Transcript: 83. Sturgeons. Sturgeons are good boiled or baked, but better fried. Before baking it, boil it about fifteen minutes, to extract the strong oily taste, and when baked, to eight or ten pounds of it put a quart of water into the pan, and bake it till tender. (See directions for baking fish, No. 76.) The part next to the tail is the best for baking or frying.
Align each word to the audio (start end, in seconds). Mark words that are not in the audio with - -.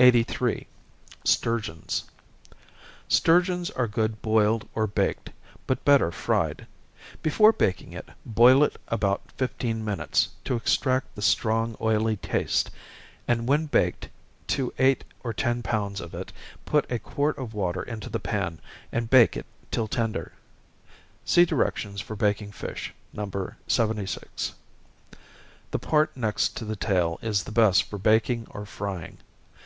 83. 0.00 0.66
Sturgeons. 1.22 2.10
Sturgeons 3.06 3.70
are 3.70 3.86
good 3.86 4.20
boiled 4.20 4.68
or 4.74 4.88
baked, 4.88 5.30
but 5.68 5.84
better 5.84 6.10
fried. 6.10 6.66
Before 7.22 7.52
baking 7.52 7.92
it, 7.92 8.08
boil 8.26 8.64
it 8.64 8.80
about 8.88 9.30
fifteen 9.36 9.84
minutes, 9.84 10.30
to 10.44 10.56
extract 10.56 11.14
the 11.14 11.22
strong 11.22 11.76
oily 11.80 12.16
taste, 12.16 12.68
and 13.28 13.46
when 13.46 13.66
baked, 13.66 14.08
to 14.48 14.74
eight 14.80 15.04
or 15.22 15.32
ten 15.32 15.62
pounds 15.62 16.00
of 16.00 16.14
it 16.14 16.32
put 16.66 16.90
a 16.90 16.98
quart 16.98 17.38
of 17.38 17.54
water 17.54 17.84
into 17.84 18.10
the 18.10 18.18
pan, 18.18 18.60
and 18.90 19.08
bake 19.08 19.36
it 19.36 19.46
till 19.70 19.86
tender. 19.86 20.32
(See 21.24 21.44
directions 21.44 22.00
for 22.00 22.16
baking 22.16 22.50
fish, 22.50 22.92
No. 23.12 23.30
76.) 23.68 24.52
The 25.70 25.78
part 25.78 26.16
next 26.16 26.56
to 26.56 26.64
the 26.64 26.74
tail 26.74 27.20
is 27.22 27.44
the 27.44 27.52
best 27.52 27.84
for 27.84 27.98
baking 28.00 28.48
or 28.50 28.66
frying. 28.66 29.18